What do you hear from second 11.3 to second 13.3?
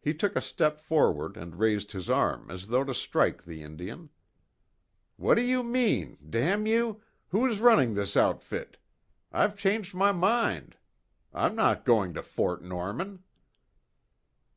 I'm not going to Fort Norman."